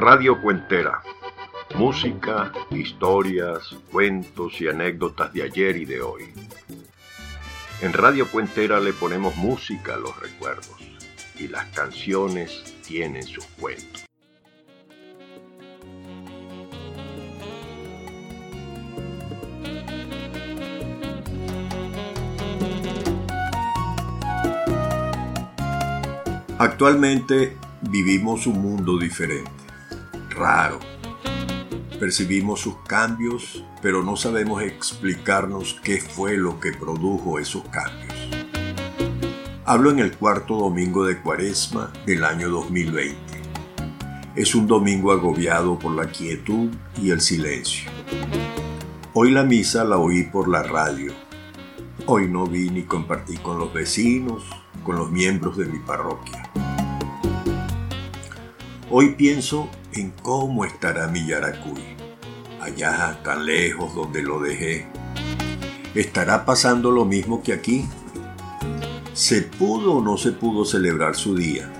[0.00, 1.02] Radio Cuentera.
[1.74, 6.32] Música, historias, cuentos y anécdotas de ayer y de hoy.
[7.82, 10.76] En Radio Cuentera le ponemos música a los recuerdos
[11.36, 14.04] y las canciones tienen sus cuentos.
[26.56, 29.50] Actualmente vivimos un mundo diferente,
[30.38, 30.78] raro.
[31.98, 38.14] Percibimos sus cambios, pero no sabemos explicarnos qué fue lo que produjo esos cambios.
[39.64, 43.16] Hablo en el cuarto domingo de Cuaresma del año 2020.
[44.36, 46.70] Es un domingo agobiado por la quietud
[47.02, 47.90] y el silencio.
[49.12, 51.12] Hoy la misa la oí por la radio.
[52.06, 54.44] Hoy no vi ni compartí con los vecinos,
[54.84, 56.48] con los miembros de mi parroquia.
[58.90, 59.68] Hoy pienso
[60.22, 61.82] cómo estará mi Yaracuy,
[62.60, 64.86] allá tan lejos donde lo dejé.
[65.94, 67.86] ¿Estará pasando lo mismo que aquí?
[69.12, 71.72] ¿Se pudo o no se pudo celebrar su día?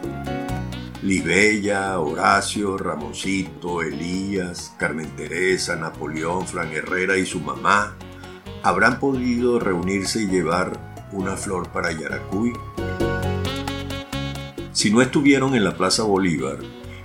[1.03, 7.97] Libella, Horacio, Ramoncito, Elías, Carmen Teresa, Napoleón, Fran Herrera y su mamá
[8.65, 10.73] habrán podido reunirse y llevar
[11.13, 12.53] una flor para Yaracuy.
[14.73, 16.59] Si no estuvieron en la Plaza Bolívar,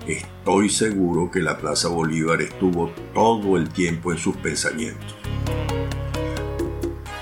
[0.08, 5.16] Estoy seguro que la Plaza Bolívar estuvo todo el tiempo en sus pensamientos.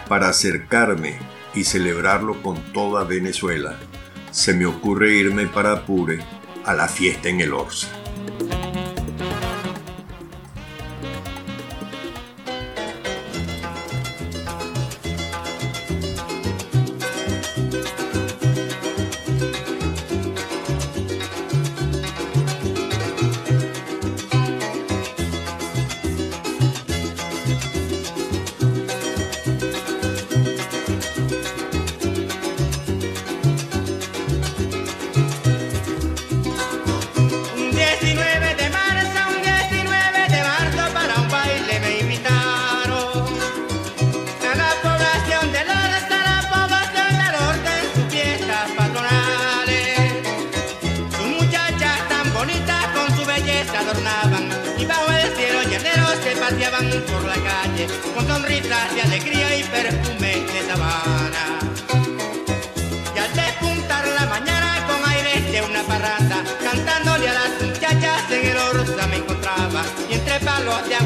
[0.07, 1.19] Para acercarme
[1.53, 3.77] y celebrarlo con toda Venezuela,
[4.31, 6.19] se me ocurre irme para Apure
[6.65, 8.00] a la fiesta en el Orsa.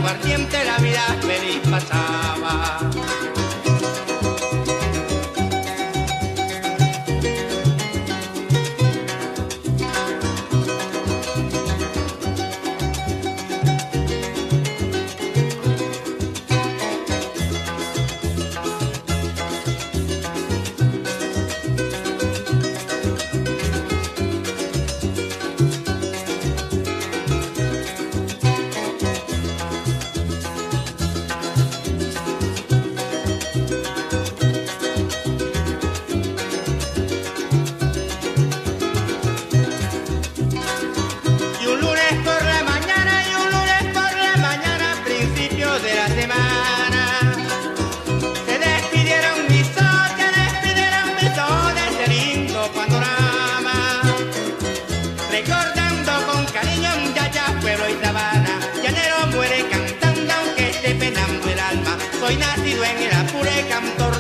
[0.06, 0.78] Aguardiente la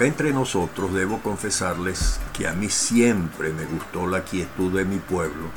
[0.00, 4.96] Acá entre nosotros debo confesarles que a mí siempre me gustó la quietud de mi
[4.96, 5.50] pueblo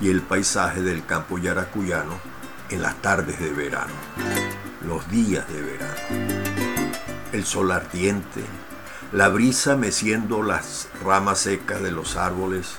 [0.00, 2.14] y el paisaje del campo yaracuyano
[2.70, 3.92] en las tardes de verano,
[4.86, 6.36] los días de verano.
[7.32, 8.44] El sol ardiente,
[9.10, 12.76] la brisa meciendo las ramas secas de los árboles,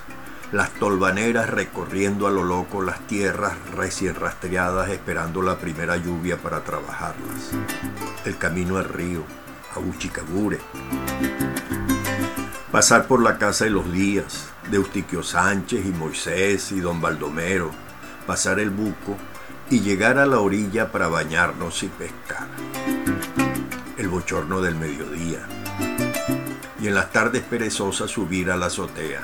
[0.54, 6.63] las tolvaneras recorriendo a lo loco las tierras recién rastreadas esperando la primera lluvia para
[6.63, 7.51] trabajarlas.
[8.24, 9.25] El camino al río,
[9.79, 10.59] a Uchicabure.
[12.71, 17.71] Pasar por la casa de los días, de Eustiquio Sánchez y Moisés y don Baldomero.
[18.27, 19.17] Pasar el buco
[19.69, 22.47] y llegar a la orilla para bañarnos y pescar.
[23.97, 25.47] El bochorno del mediodía.
[26.79, 29.21] Y en las tardes perezosas subir a la azotea,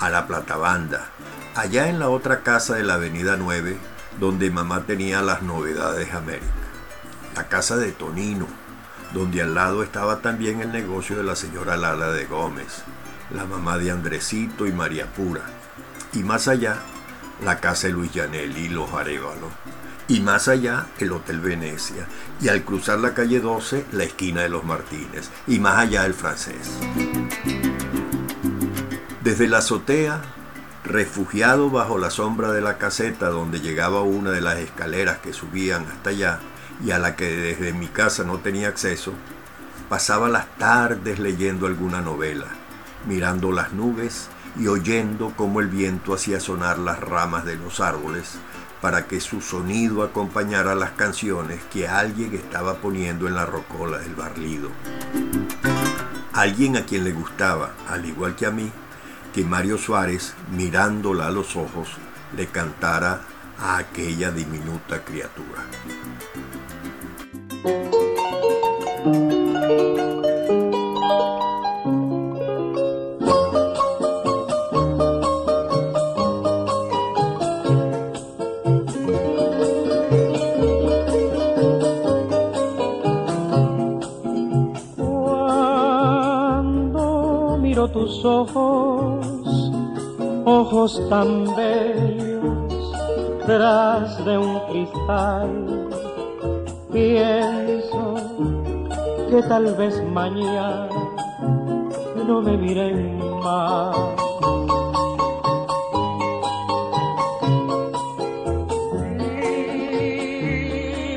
[0.00, 1.10] a la platabanda,
[1.54, 3.76] allá en la otra casa de la Avenida 9,
[4.20, 6.46] donde mamá tenía las novedades América.
[7.34, 8.46] La casa de Tonino,
[9.12, 12.82] donde al lado estaba también el negocio de la señora Lala de Gómez,
[13.30, 15.42] la mamá de Andresito y María Pura.
[16.12, 16.78] Y más allá,
[17.44, 19.52] la casa de Luis Llanelli y los Arévalos.
[20.08, 22.06] Y más allá, el Hotel Venecia.
[22.40, 25.30] Y al cruzar la calle 12, la esquina de los Martínez.
[25.46, 26.78] Y más allá, el francés.
[29.22, 30.22] Desde la azotea,
[30.84, 35.84] refugiado bajo la sombra de la caseta donde llegaba una de las escaleras que subían
[35.86, 36.38] hasta allá
[36.84, 39.12] y a la que desde mi casa no tenía acceso,
[39.88, 42.46] pasaba las tardes leyendo alguna novela,
[43.06, 44.28] mirando las nubes
[44.58, 48.38] y oyendo cómo el viento hacía sonar las ramas de los árboles
[48.80, 54.14] para que su sonido acompañara las canciones que alguien estaba poniendo en la rocola del
[54.14, 54.70] barlido.
[56.32, 58.70] Alguien a quien le gustaba, al igual que a mí,
[59.34, 61.88] que Mario Suárez, mirándola a los ojos,
[62.36, 63.22] le cantara
[63.58, 65.64] a aquella diminuta criatura.
[87.92, 89.72] Tus ojos,
[90.44, 92.92] ojos tan bellos,
[93.46, 95.88] tras de un cristal.
[99.30, 100.88] Que tal vez mañana
[102.26, 103.96] no me miren más.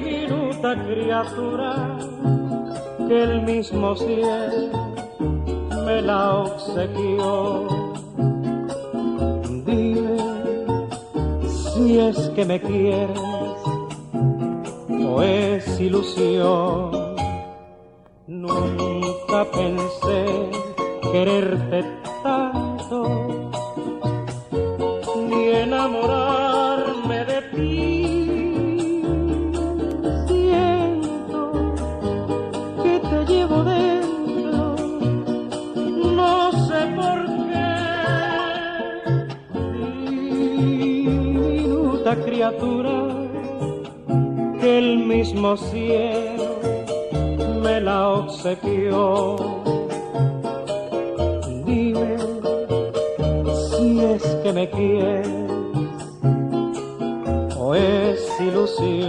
[0.04, 1.98] Minuta criatura
[3.08, 4.70] que el mismo cielo
[5.86, 7.68] me la obsequió.
[9.66, 10.18] Dime
[11.48, 13.20] si es que me quieres
[15.06, 17.09] o es ilusión.
[18.42, 20.26] Nunca pensé
[21.12, 21.84] quererte
[22.24, 23.00] tanto
[25.28, 28.10] ni enamorarme de ti
[42.16, 42.98] criatura
[44.60, 46.39] que el mismo cielo
[47.82, 49.36] la obsequió.
[51.66, 52.18] Dime
[53.70, 55.28] si es que me quieres
[57.58, 59.09] o es ilusión.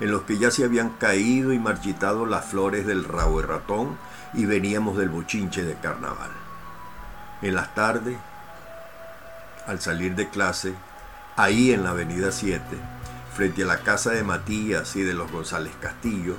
[0.00, 3.96] en los que ya se habían caído y marchitado las flores del rabo de ratón
[4.34, 6.30] y veníamos del bochinche de carnaval.
[7.42, 8.16] En las tardes,
[9.66, 10.74] al salir de clase,
[11.36, 12.62] ahí en la avenida 7,
[13.34, 16.36] frente a la casa de Matías y de los González Castillo,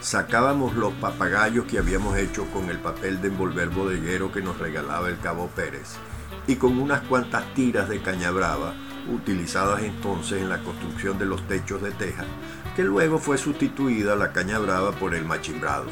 [0.00, 5.08] sacábamos los papagayos que habíamos hecho con el papel de envolver bodeguero que nos regalaba
[5.08, 5.96] el Cabo Pérez
[6.46, 8.74] y con unas cuantas tiras de caña brava
[9.10, 12.24] utilizadas entonces en la construcción de los techos de teja,
[12.76, 15.86] que luego fue sustituida la caña brava por el machimbrado.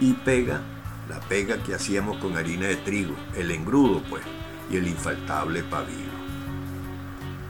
[0.00, 0.60] Y pega,
[1.08, 4.22] la pega que hacíamos con harina de trigo, el engrudo pues,
[4.70, 6.18] y el infaltable pabilo.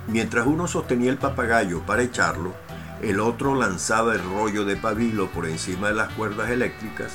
[0.07, 2.55] Mientras uno sostenía el papagayo para echarlo,
[3.03, 7.13] el otro lanzaba el rollo de pabilo por encima de las cuerdas eléctricas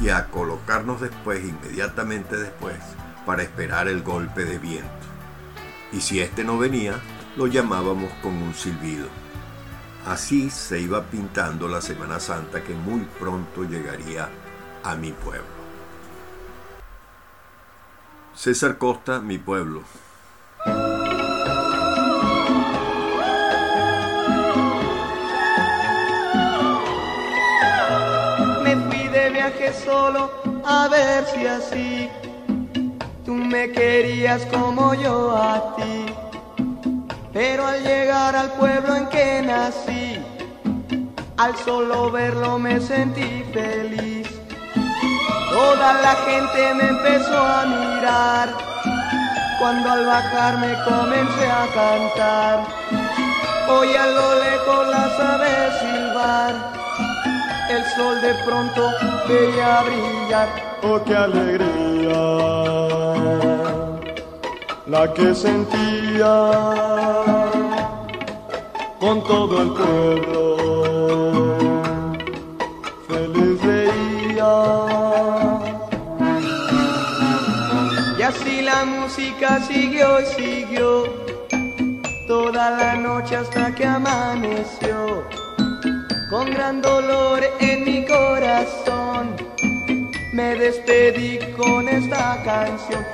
[0.00, 2.76] y a colocarnos después, inmediatamente después,
[3.24, 4.90] para esperar el golpe de viento.
[5.92, 7.00] Y si éste no venía,
[7.36, 9.08] lo llamábamos con un silbido.
[10.06, 14.28] Así se iba pintando la Semana Santa que muy pronto llegaría
[14.82, 15.54] a mi pueblo.
[18.34, 19.82] César Costa, mi pueblo.
[28.62, 30.30] Me fui de viaje solo
[30.66, 32.10] a ver si así
[33.24, 36.23] tú me querías como yo a ti.
[37.34, 40.24] Pero al llegar al pueblo en que nací,
[41.36, 44.28] al solo verlo me sentí feliz.
[45.50, 48.48] Toda la gente me empezó a mirar,
[49.58, 52.66] cuando al bajar me comencé a cantar.
[53.68, 56.54] Hoy a lo lejos las aves silbar,
[57.68, 58.90] el sol de pronto
[59.26, 60.48] veía brillar.
[60.84, 62.73] Oh, qué alegría
[64.86, 66.52] la que sentía
[69.00, 70.56] con todo el pueblo.
[73.08, 74.54] Feliz veía.
[78.18, 81.04] Y así la música siguió y siguió
[82.28, 85.24] toda la noche hasta que amaneció.
[86.28, 89.34] Con gran dolor en mi corazón
[90.32, 93.13] me despedí con esta canción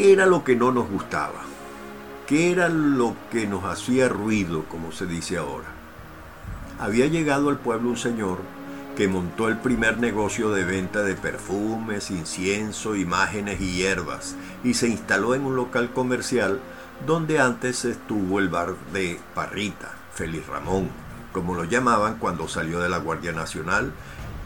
[0.00, 1.42] ¿Qué era lo que no nos gustaba?
[2.26, 5.79] ¿Qué era lo que nos hacía ruido, como se dice ahora?
[6.80, 8.38] Había llegado al pueblo un señor
[8.96, 14.34] que montó el primer negocio de venta de perfumes, incienso, imágenes y hierbas
[14.64, 16.58] y se instaló en un local comercial
[17.06, 20.88] donde antes estuvo el bar de Parrita, Feliz Ramón,
[21.32, 23.92] como lo llamaban cuando salió de la Guardia Nacional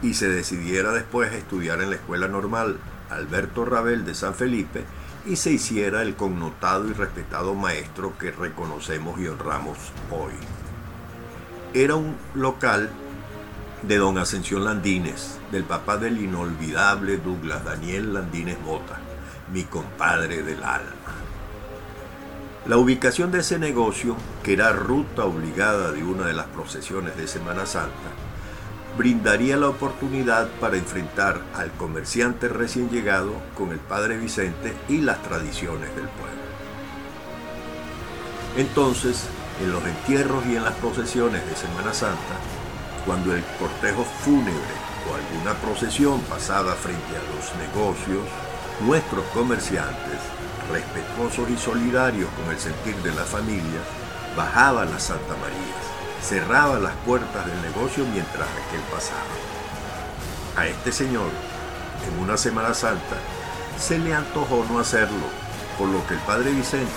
[0.01, 2.77] y se decidiera después a estudiar en la Escuela Normal
[3.09, 4.83] Alberto Rabel de San Felipe
[5.25, 9.77] y se hiciera el connotado y respetado maestro que reconocemos y honramos
[10.11, 10.33] hoy.
[11.75, 12.89] Era un local
[13.81, 19.01] de don Ascensión Landines, del papá del inolvidable Douglas Daniel Landines Mota,
[19.51, 21.15] mi compadre del alma.
[22.65, 27.27] La ubicación de ese negocio, que era ruta obligada de una de las procesiones de
[27.27, 28.09] Semana Santa,
[28.97, 35.21] brindaría la oportunidad para enfrentar al comerciante recién llegado con el padre Vicente y las
[35.23, 36.45] tradiciones del pueblo.
[38.55, 39.27] Entonces,
[39.61, 42.35] en los entierros y en las procesiones de Semana Santa,
[43.05, 44.75] cuando el cortejo fúnebre
[45.09, 48.25] o alguna procesión pasaba frente a los negocios,
[48.81, 50.19] nuestros comerciantes,
[50.71, 53.81] respetuosos y solidarios con el sentir de la familia,
[54.35, 55.95] bajaban a Santa María
[56.25, 59.21] cerraba las puertas del negocio mientras aquel pasaba.
[60.57, 61.29] A este señor,
[62.07, 63.17] en una Semana Santa,
[63.77, 65.27] se le antojó no hacerlo,
[65.77, 66.89] por lo que el padre Vicente,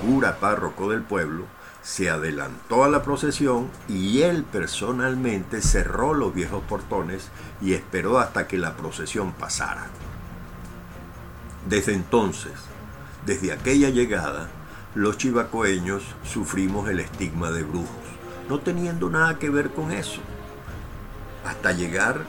[0.00, 1.44] cura párroco del pueblo,
[1.82, 7.28] se adelantó a la procesión y él personalmente cerró los viejos portones
[7.60, 9.86] y esperó hasta que la procesión pasara.
[11.68, 12.52] Desde entonces,
[13.26, 14.48] desde aquella llegada,
[14.94, 18.02] los chivacoeños sufrimos el estigma de brujos
[18.48, 20.20] no teniendo nada que ver con eso,
[21.46, 22.20] hasta llegar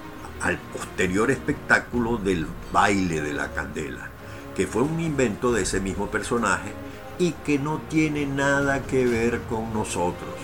[0.42, 4.10] al posterior espectáculo del baile de la candela,
[4.56, 6.74] que fue un invento de ese mismo personaje
[7.20, 10.36] y que no tiene nada que ver con nosotros.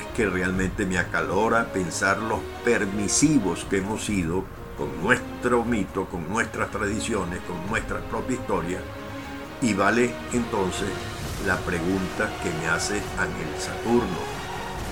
[0.00, 4.44] Es que realmente me acalora pensar los permisivos que hemos sido
[4.76, 8.80] con nuestro mito, con nuestras tradiciones, con nuestra propia historia,
[9.62, 10.88] y vale entonces
[11.46, 14.36] la pregunta que me hace Ángel Saturno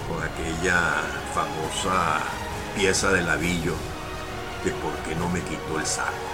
[0.08, 1.02] con aquella
[1.34, 2.20] famosa
[2.76, 3.74] pieza de lavillo
[4.62, 6.33] que por qué no me quitó el saco.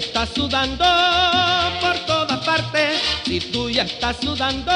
[0.00, 0.84] Estás sudando
[1.80, 4.72] por todas partes, si tú ya estás sudando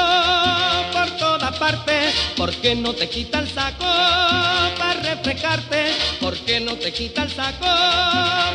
[0.93, 3.85] por todas partes, ¿por qué no te quita el saco
[4.77, 5.93] para refrescarte?
[6.19, 7.65] ¿Por qué no te quita el saco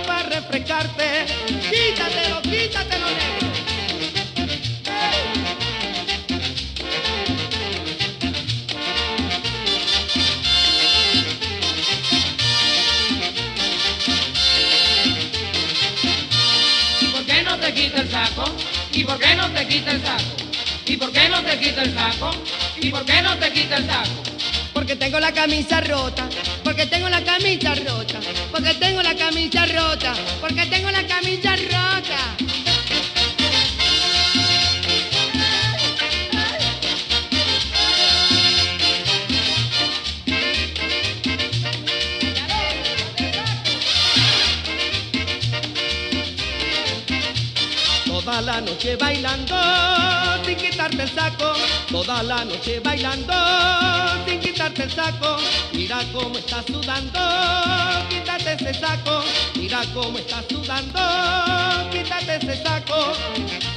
[0.06, 1.26] para refrescarte?
[18.10, 18.44] Saco?
[18.92, 20.24] ¿Y por qué no te quita el saco?
[20.86, 22.30] ¿Y por qué no te quita el saco?
[22.80, 24.22] ¿Y por qué no te quita el saco?
[24.72, 26.28] Porque tengo la camisa rota,
[26.64, 32.59] porque tengo la camisa rota, porque tengo la camisa rota, porque tengo la camisa rota.
[48.60, 49.56] Noche bailando
[50.44, 51.52] sin quitarte el saco,
[51.90, 53.32] toda la noche bailando
[54.26, 55.36] sin quitarte el saco.
[55.72, 57.20] Mira cómo estás sudando,
[58.08, 59.22] quítate ese saco.
[59.56, 61.00] Mira cómo estás sudando,
[61.90, 63.12] quítate ese saco.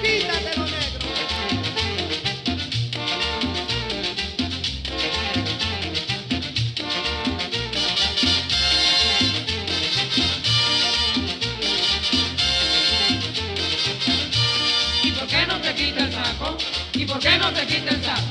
[0.02, 0.93] Quítatelo negro.
[17.24, 18.22] Qué no te quita el saco?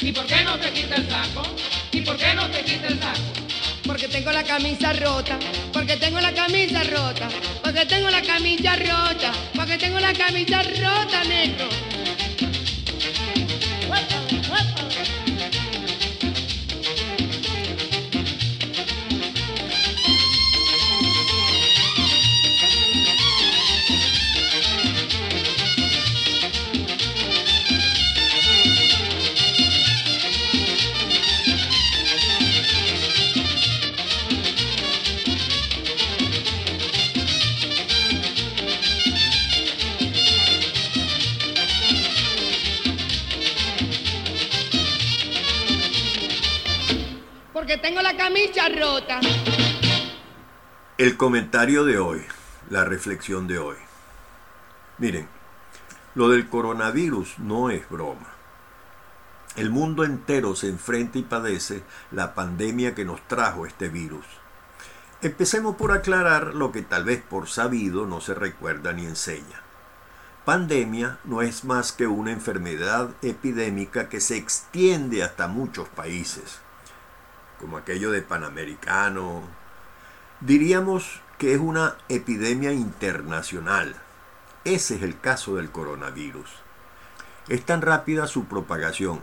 [0.00, 1.42] ¿Y por qué no te quita el saco?
[1.90, 3.20] ¿Y por qué no te quita el saco?
[3.84, 5.38] Porque tengo la camisa rota,
[5.72, 7.28] porque tengo la camisa rota,
[7.64, 11.87] porque tengo la camisa rota, porque tengo la camisa rota, negro.
[47.76, 49.20] Tengo la camisa rota.
[50.96, 52.24] El comentario de hoy,
[52.70, 53.76] la reflexión de hoy.
[54.96, 55.28] Miren,
[56.14, 58.32] lo del coronavirus no es broma.
[59.54, 64.24] El mundo entero se enfrenta y padece la pandemia que nos trajo este virus.
[65.20, 69.60] Empecemos por aclarar lo que tal vez por sabido no se recuerda ni enseña.
[70.46, 76.60] Pandemia no es más que una enfermedad epidémica que se extiende hasta muchos países,
[77.58, 79.42] como aquello de Panamericano.
[80.40, 83.94] Diríamos que es una epidemia internacional.
[84.64, 86.50] Ese es el caso del coronavirus.
[87.48, 89.20] Es tan rápida su propagación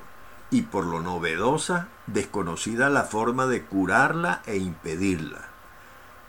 [0.50, 5.42] y por lo novedosa, desconocida la forma de curarla e impedirla,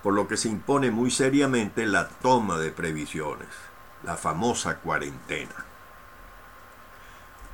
[0.02, 3.48] por lo que se impone muy seriamente la toma de previsiones,
[4.02, 5.64] la famosa cuarentena.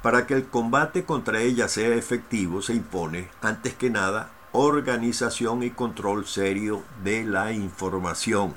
[0.03, 5.71] Para que el combate contra ella sea efectivo se impone, antes que nada, organización y
[5.71, 8.55] control serio de la información.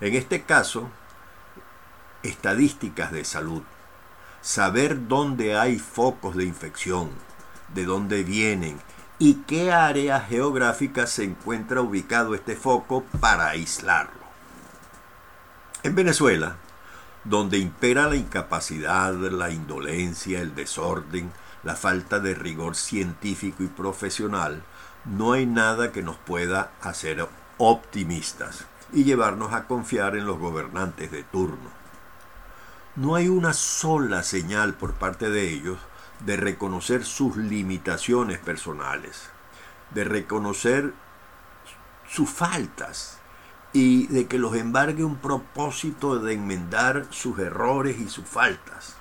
[0.00, 0.90] En este caso,
[2.22, 3.62] estadísticas de salud.
[4.40, 7.10] Saber dónde hay focos de infección,
[7.74, 8.78] de dónde vienen
[9.18, 14.26] y qué área geográfica se encuentra ubicado este foco para aislarlo.
[15.82, 16.56] En Venezuela,
[17.24, 21.32] donde impera la incapacidad, la indolencia, el desorden,
[21.64, 24.62] la falta de rigor científico y profesional,
[25.06, 31.10] no hay nada que nos pueda hacer optimistas y llevarnos a confiar en los gobernantes
[31.10, 31.70] de turno.
[32.96, 35.78] no hay una sola señal por parte de ellos
[36.24, 39.28] de reconocer sus limitaciones personales,
[39.90, 40.94] de reconocer
[42.08, 43.18] sus faltas
[43.72, 48.96] y de que los embargue un propósito de enmendar sus errores y sus faltas.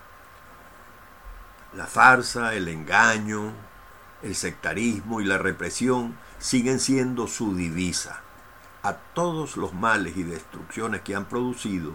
[1.74, 3.54] La farsa, el engaño,
[4.24, 8.22] el sectarismo y la represión siguen siendo su divisa.
[8.84, 11.94] A todos los males y destrucciones que han producido,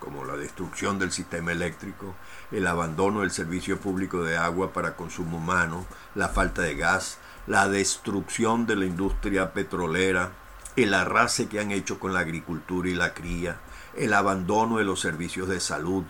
[0.00, 2.14] como la destrucción del sistema eléctrico,
[2.50, 7.68] el abandono del servicio público de agua para consumo humano, la falta de gas, la
[7.68, 10.32] destrucción de la industria petrolera,
[10.74, 13.60] el arrase que han hecho con la agricultura y la cría,
[13.96, 16.04] el abandono de los servicios de salud,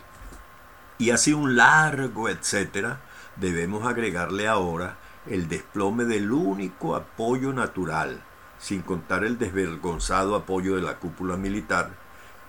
[0.98, 3.00] y así un largo etcétera,
[3.36, 8.22] debemos agregarle ahora el desplome del único apoyo natural,
[8.58, 11.90] sin contar el desvergonzado apoyo de la cúpula militar,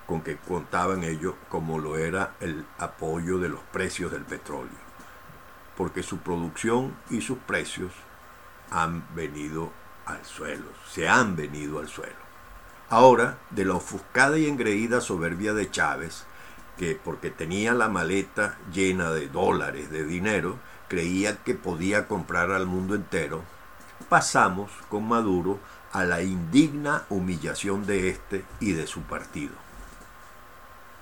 [0.05, 4.71] con que contaban ellos como lo era el apoyo de los precios del petróleo,
[5.77, 7.91] porque su producción y sus precios
[8.69, 9.71] han venido
[10.05, 12.23] al suelo, se han venido al suelo.
[12.89, 16.25] Ahora, de la ofuscada y engreída soberbia de Chávez,
[16.77, 20.57] que porque tenía la maleta llena de dólares de dinero,
[20.87, 23.43] creía que podía comprar al mundo entero,
[24.09, 25.59] pasamos con Maduro
[25.91, 29.53] a la indigna humillación de éste y de su partido.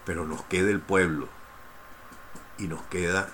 [0.05, 1.29] Pero nos queda el pueblo
[2.57, 3.29] y nos queda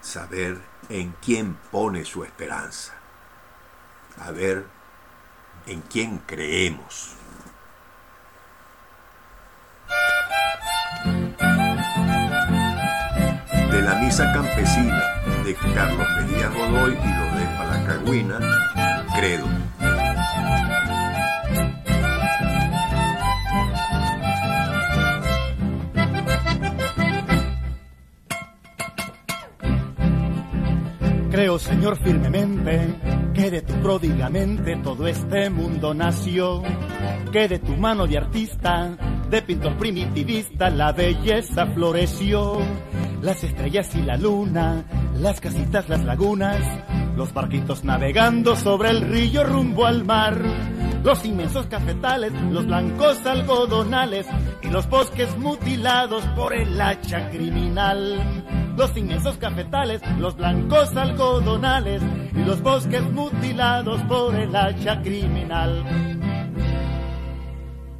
[0.00, 2.94] saber en quién pone su esperanza,
[4.18, 4.64] a ver
[5.66, 7.16] en quién creemos.
[13.72, 15.02] De la misa campesina
[15.44, 18.38] de Carlos Mejía Godoy y lo de Palacagüina,
[19.16, 19.46] Credo.
[31.30, 32.94] Creo, Señor, firmemente
[33.32, 36.62] que de tu pródigamente todo este mundo nació,
[37.32, 38.96] que de tu mano de artista,
[39.30, 42.58] de pintor primitivista, la belleza floreció,
[43.22, 44.84] las estrellas y la luna,
[45.16, 46.60] las casitas, las lagunas,
[47.16, 50.38] los barquitos navegando sobre el río rumbo al mar,
[51.02, 54.26] los inmensos cafetales, los blancos algodonales
[54.62, 58.42] y los bosques mutilados por el hacha criminal
[58.76, 62.02] los inmensos cafetales, los blancos algodonales
[62.34, 65.84] y los bosques mutilados por el hacha criminal.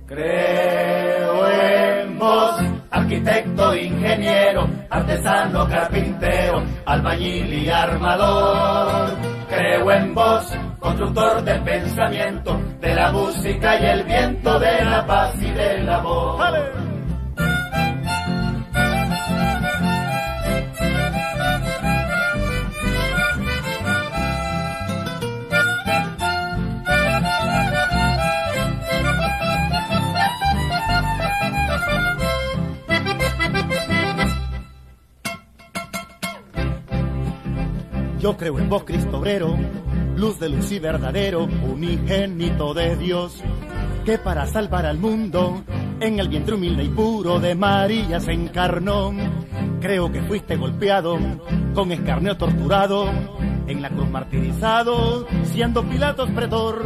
[0.06, 2.60] Creo en vos,
[2.92, 9.16] arquitecto, ingeniero, artesano, carpintero, albañil y armador.
[9.48, 15.34] Creo en vos, constructor del pensamiento, de la música y el viento, de la paz
[15.40, 16.91] y del amor.
[38.22, 39.58] Yo creo en vos, Cristo obrero,
[40.14, 43.42] luz de luz y verdadero, unigénito de Dios,
[44.04, 45.64] que para salvar al mundo,
[45.98, 49.12] en el vientre humilde y puro de María se encarnó.
[49.80, 51.18] Creo que fuiste golpeado,
[51.74, 53.10] con escarneo torturado,
[53.66, 56.84] en la cruz martirizado, siendo Pilatos pretor.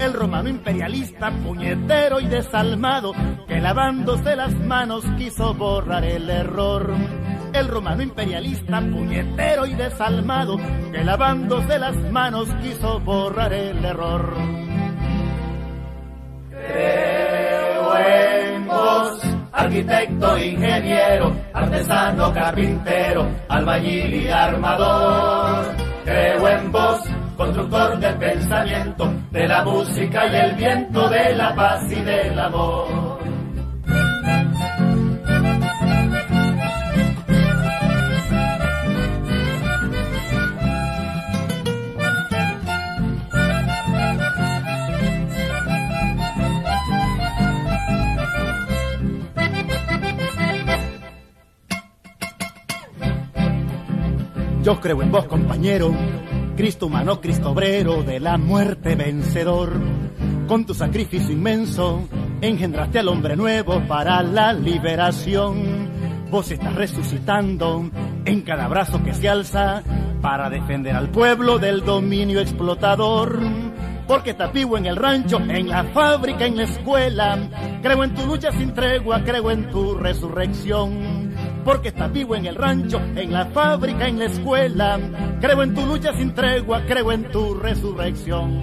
[0.00, 3.12] El romano imperialista, puñetero y desalmado,
[3.46, 6.92] que lavándose las manos quiso borrar el error
[7.54, 10.56] el romano imperialista, puñetero y desalmado,
[10.92, 14.34] que lavándose las manos quiso borrar el error.
[16.50, 25.66] Creo en vos, arquitecto, ingeniero, artesano, carpintero, albañil y armador.
[26.04, 27.00] Creo en vos,
[27.36, 33.23] constructor del pensamiento, de la música y el viento, de la paz y del amor.
[54.64, 55.94] Yo creo en vos, compañero,
[56.56, 59.74] Cristo humano, Cristo obrero, de la muerte vencedor.
[60.48, 62.08] Con tu sacrificio inmenso,
[62.40, 65.90] engendraste al hombre nuevo para la liberación.
[66.30, 67.90] Vos estás resucitando
[68.24, 69.82] en cada brazo que se alza
[70.22, 73.38] para defender al pueblo del dominio explotador.
[74.08, 77.50] Porque está vivo en el rancho, en la fábrica, en la escuela.
[77.82, 81.03] Creo en tu lucha sin tregua, creo en tu resurrección
[81.64, 84.98] porque estás vivo en el rancho, en la fábrica, en la escuela.
[85.40, 88.60] Creo en tu lucha sin tregua, creo en tu resurrección.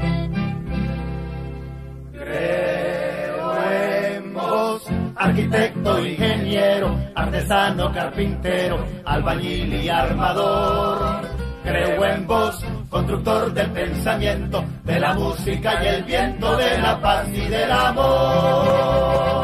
[2.13, 4.83] Creo en vos,
[5.15, 11.21] arquitecto, ingeniero, artesano, carpintero, albañil y armador.
[11.63, 17.27] Creo en vos, constructor del pensamiento, de la música y el viento, de la paz
[17.33, 19.40] y del amor.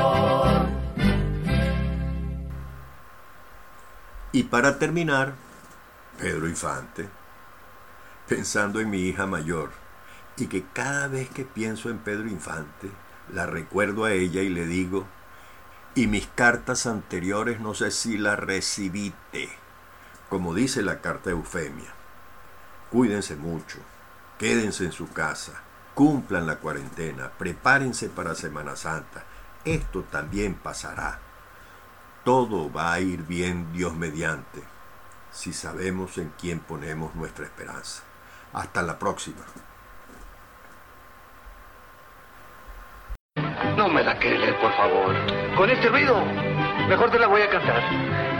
[4.31, 5.35] Y para terminar,
[6.19, 7.07] Pedro Infante,
[8.27, 9.71] pensando en mi hija mayor,
[10.35, 12.91] y que cada vez que pienso en Pedro Infante,
[13.33, 15.07] la recuerdo a ella y le digo,
[15.95, 19.49] y mis cartas anteriores no sé si las recibiste,
[20.29, 21.93] como dice la carta de Eufemia.
[22.91, 23.79] Cuídense mucho,
[24.37, 25.53] quédense en su casa,
[25.95, 29.23] cumplan la cuarentena, prepárense para Semana Santa.
[29.65, 31.19] Esto también pasará.
[32.27, 34.61] Todo va a ir bien Dios mediante,
[35.31, 38.03] si sabemos en quién ponemos nuestra esperanza.
[38.51, 39.45] Hasta la próxima.
[43.77, 45.15] No me la quiere leer, por favor.
[45.55, 46.21] Con este ruido,
[46.89, 47.81] mejor te la voy a cantar.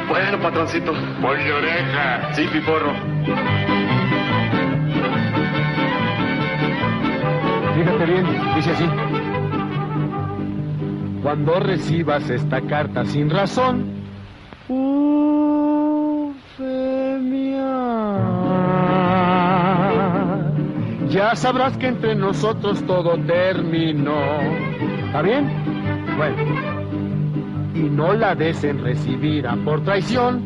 [0.10, 0.92] Bueno, patroncito.
[0.92, 2.34] De oreja.
[2.34, 2.92] Sí, piporro.
[7.74, 9.37] Fíjate bien, dice así.
[11.22, 13.86] Cuando recibas esta carta sin razón,
[14.70, 15.18] Eufemia,
[21.10, 24.22] ya sabrás que entre nosotros todo terminó.
[25.06, 25.50] ¿Está bien?
[26.18, 26.38] Bueno.
[27.74, 30.42] Y no la des en recibir a por traición.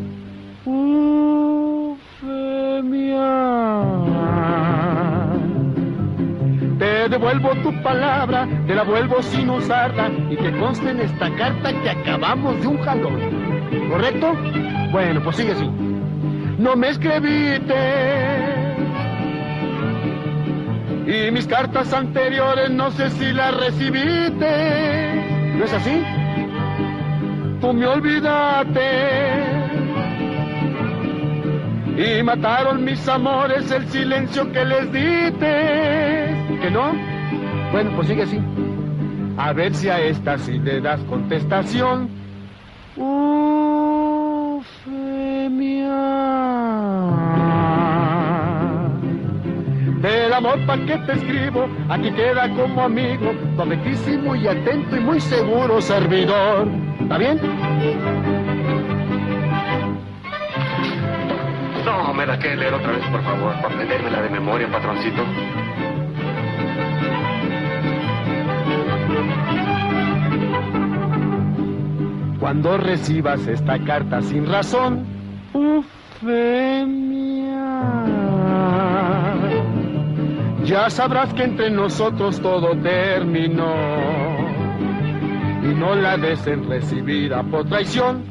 [7.21, 11.89] Devuelvo tu palabra, te la vuelvo sin usarla y que conste en esta carta que
[11.91, 13.19] acabamos de un jalón.
[13.91, 14.33] ¿Correcto?
[14.91, 15.69] Bueno, pues sigue así.
[16.57, 17.75] No me escribiste.
[21.05, 25.53] Y mis cartas anteriores no sé si las recibiste.
[25.57, 26.03] ¿No es así?
[27.61, 28.81] Tú me olvidaste.
[31.97, 36.35] Y mataron mis amores el silencio que les diste.
[36.61, 37.10] ¿Que no?
[37.71, 38.39] Bueno, pues sigue así.
[39.37, 42.09] A ver si a esta sí le das contestación.
[42.97, 44.61] Eufemia.
[50.01, 55.21] Del amor pa' que te escribo, aquí queda como amigo, tu y atento y muy
[55.21, 56.67] seguro servidor.
[56.99, 57.39] ¿Está bien?
[61.85, 65.23] No, me la quiere leer otra vez, por favor, para aprendérmela de memoria, patroncito.
[72.51, 75.05] Cuando recibas esta carta sin razón,
[75.53, 75.85] Eufemia,
[80.65, 83.73] ya sabrás que entre nosotros todo terminó.
[85.63, 88.30] Y no la des en recibir a por traición.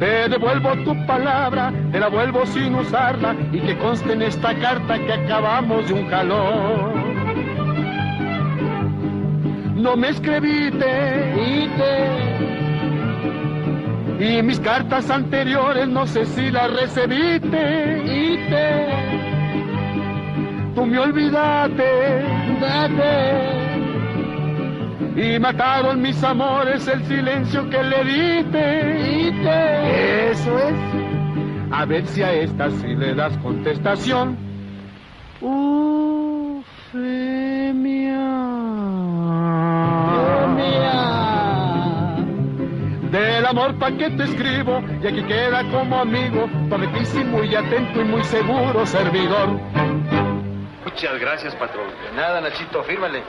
[0.00, 4.98] Te devuelvo tu palabra, te la vuelvo sin usarla y que conste en esta carta
[4.98, 6.94] que acabamos de un calor.
[9.76, 10.86] No me escribiste.
[14.20, 18.08] Y mis cartas anteriores no sé si las recibiste.
[20.74, 22.24] Tú me olvidaste
[25.16, 30.30] y mataron mis amores el silencio que le diste.
[30.30, 30.74] Eso es.
[31.72, 34.36] A ver si a esta sí le das contestación.
[35.40, 36.60] Eufemia.
[43.10, 48.04] Del amor pa' que te escribo y aquí queda como amigo, pavetísimo y atento y
[48.04, 49.58] muy seguro servidor.
[50.84, 51.88] Muchas gracias, patrón.
[52.14, 53.24] Nada, Nachito, fírmale.